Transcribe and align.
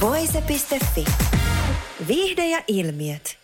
Voise.fi. 0.00 1.04
Viihde 2.08 2.46
ja 2.46 2.62
ilmiöt. 2.68 3.38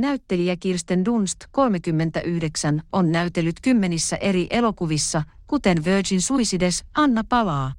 Näyttelijä 0.00 0.56
Kirsten 0.56 1.04
Dunst, 1.04 1.36
39, 1.50 2.82
on 2.92 3.12
näytellyt 3.12 3.56
kymmenissä 3.62 4.16
eri 4.16 4.46
elokuvissa, 4.50 5.22
kuten 5.46 5.84
Virgin 5.84 6.22
Suicides, 6.22 6.84
Anna 6.94 7.24
palaa 7.28 7.72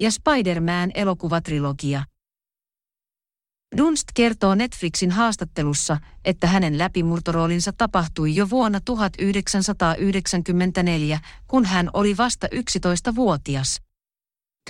ja 0.00 0.10
Spider-Man 0.10 0.90
elokuvatrilogia. 0.94 2.04
Dunst 3.76 4.04
kertoo 4.14 4.54
Netflixin 4.54 5.10
haastattelussa, 5.10 5.96
että 6.24 6.46
hänen 6.46 6.78
läpimurtoroolinsa 6.78 7.72
tapahtui 7.72 8.34
jo 8.34 8.50
vuonna 8.50 8.80
1994, 8.84 11.20
kun 11.46 11.64
hän 11.64 11.90
oli 11.92 12.16
vasta 12.16 12.46
11-vuotias. 12.54 13.89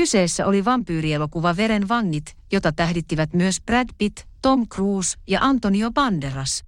Kyseessä 0.00 0.46
oli 0.46 0.64
vampyyrielokuva 0.64 1.56
Veren 1.56 1.88
vangit, 1.88 2.36
jota 2.52 2.72
tähdittivät 2.72 3.32
myös 3.32 3.60
Brad 3.66 3.88
Pitt, 3.98 4.20
Tom 4.42 4.68
Cruise 4.68 5.18
ja 5.28 5.40
Antonio 5.42 5.90
Banderas. 5.90 6.64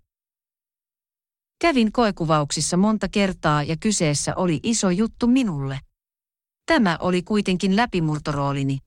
Kävin 1.60 1.92
koekuvauksissa 1.92 2.76
monta 2.76 3.08
kertaa 3.08 3.62
ja 3.62 3.76
kyseessä 3.76 4.34
oli 4.36 4.60
iso 4.62 4.90
juttu 4.90 5.26
minulle. 5.26 5.80
Tämä 6.66 6.98
oli 7.00 7.22
kuitenkin 7.22 7.76
läpimurtoroolini. 7.76 8.78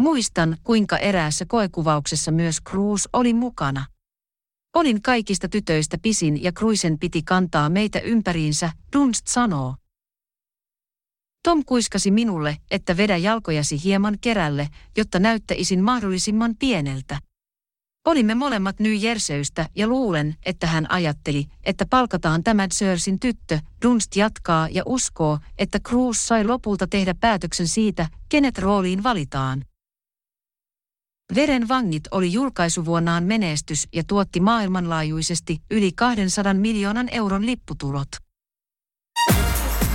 Muistan, 0.00 0.56
kuinka 0.62 0.98
eräässä 0.98 1.44
koekuvauksessa 1.48 2.30
myös 2.30 2.58
Cruise 2.68 3.08
oli 3.12 3.34
mukana. 3.34 3.86
Olin 4.74 5.02
kaikista 5.02 5.48
tytöistä 5.48 5.98
pisin 6.02 6.42
ja 6.42 6.52
Cruisen 6.52 6.98
piti 6.98 7.22
kantaa 7.22 7.68
meitä 7.68 8.00
ympäriinsä, 8.00 8.72
Dunst 8.96 9.26
sanoo. 9.26 9.74
Tom 11.44 11.64
kuiskasi 11.64 12.10
minulle, 12.10 12.56
että 12.70 12.96
vedä 12.96 13.16
jalkojasi 13.16 13.84
hieman 13.84 14.18
kerälle, 14.20 14.68
jotta 14.96 15.18
näyttäisin 15.18 15.84
mahdollisimman 15.84 16.54
pieneltä. 16.58 17.18
Olimme 18.06 18.34
molemmat 18.34 18.80
New 18.80 18.94
Jerseystä 18.98 19.68
ja 19.76 19.86
luulen, 19.86 20.36
että 20.46 20.66
hän 20.66 20.90
ajatteli, 20.90 21.46
että 21.64 21.86
palkataan 21.86 22.44
tämän 22.44 22.70
Sörsin 22.72 23.20
tyttö. 23.20 23.58
Dunst 23.82 24.16
jatkaa 24.16 24.68
ja 24.70 24.82
uskoo, 24.86 25.38
että 25.58 25.78
Cruz 25.80 26.18
sai 26.18 26.44
lopulta 26.44 26.86
tehdä 26.86 27.14
päätöksen 27.20 27.68
siitä, 27.68 28.08
kenet 28.28 28.58
rooliin 28.58 29.02
valitaan. 29.02 29.64
Veren 31.34 31.68
vangit 31.68 32.04
oli 32.10 32.32
julkaisuvuonnaan 32.32 33.24
menestys 33.24 33.88
ja 33.92 34.04
tuotti 34.06 34.40
maailmanlaajuisesti 34.40 35.58
yli 35.70 35.92
200 35.92 36.54
miljoonan 36.54 37.08
euron 37.12 37.46
lipputulot. 37.46 38.23